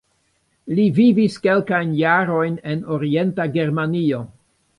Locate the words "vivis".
0.99-1.35